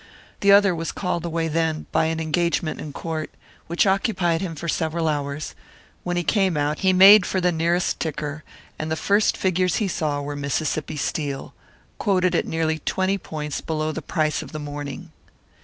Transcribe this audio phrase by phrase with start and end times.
[0.39, 3.29] The other was called away then by an engagement in court,
[3.67, 5.53] which occupied him for several hours;
[6.03, 8.43] when he came out, he made for the nearest ticker,
[8.79, 11.53] and the first figures he saw were Mississippi Steel
[11.99, 15.11] quoted at nearly twenty points below the price of the morning!